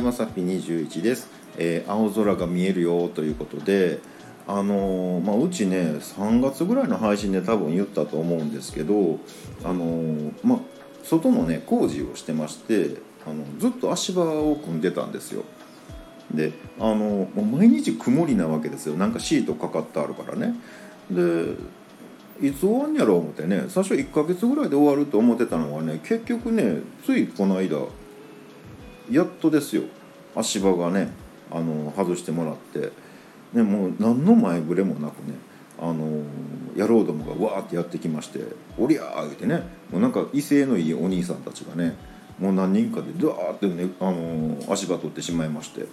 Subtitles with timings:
[0.00, 4.00] いまさぴ21です、えー青空が見えるよということで
[4.48, 9.18] あのーまあ、うちね3月ぐらいの配信で多分言ったと思うんですけど
[9.62, 10.58] あのーまあ
[11.04, 12.96] 外のね工事をしてまして
[13.26, 15.44] あのずっと足場を組んでたんですよ。
[16.32, 18.96] であのもう毎日曇りなわけですよ。
[18.96, 20.54] なんかシートかかってあるからね。
[21.10, 21.54] で
[22.40, 27.78] いつ終わんやろう思ってね最初1ヶ月ぐらいで終わると思ってたのはね結局ねついこの間
[29.10, 29.82] やっとですよ
[30.34, 31.10] 足場がね
[31.50, 32.92] あの外してもらって、
[33.52, 35.34] ね、もう何の前触れもなくね
[35.80, 36.22] あの
[36.76, 38.40] 野郎どもがわーってやってきまして
[38.78, 41.96] 「おりゃー!」言ってねもうなんか威勢のいいお兄さんたちがね
[42.38, 45.86] もう何人かでドワーってねあの足場取ってしまいまして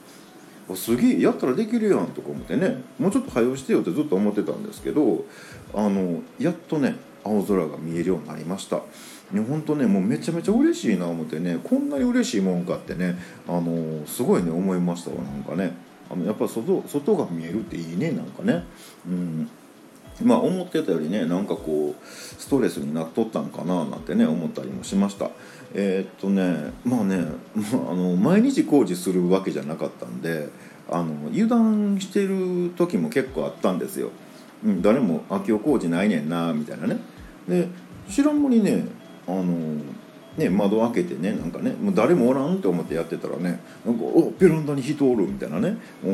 [0.76, 5.26] すげえやったらできるやんとか思ってねもうちょっと早押してよってずっと思ってたんですけど
[5.74, 6.96] あのやっとね
[7.28, 8.82] 青空が見えるようになりました。
[9.32, 15.74] ね、本当ねもうめちゃめちゃ嬉しいな思ってねこんなに嬉しいもんかってねあのすごいね思いましたわなんかね。
[16.10, 18.64] あのやっぱ外外が見えるっていいねなんかね。
[19.06, 19.50] うん。
[20.24, 25.30] まあ思ってたよりねなんかこうストレスになっとったんかななんてね思ったりもしました。
[25.76, 27.18] えーっとねまあね、
[27.54, 30.50] まあ、あの毎日工事するわけじゃなかったんで
[30.90, 34.10] あの油断してる時も結構あったんですよ、
[34.66, 36.98] うん、誰も「秋夫工事ないねんな」みたいなね。
[37.48, 37.68] で
[38.10, 38.86] 知らん間にね
[39.28, 39.44] あの
[40.38, 45.78] ね、窓開けてねなんかねもう誰もおらんって思ってやってたらねなんか「おベランダに人おる」みたいなね「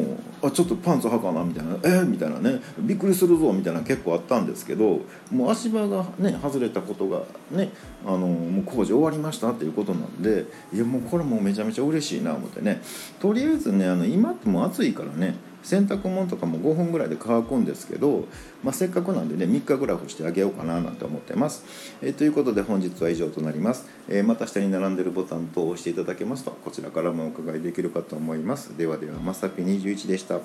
[0.42, 7.70] おあちょっとパンツはかな」みたいな「えーみたいなね「びっくりするぞ」みたいな結構あったんですけどもう足場がね外れたことがね
[8.06, 12.82] あのもう工事終わりましたっていうことなんでいやもうこれもうめちゃめちゃ嬉しいな思ってね。
[13.20, 18.28] とりあえずねあの今ってもう暑いからね洗濯物とかも5分ぐらいで乾くんですけど、
[18.64, 21.64] まあ、せっかくなんでね3日ぐらい干してあげようかななんて思ってます、
[22.02, 28.78] えーということで本日は以上となります、えーまた下に並んでるボタン等を押していただけますとこちらからもお伺いできるかと思います。
[28.78, 30.40] ではではまさぴ21でした。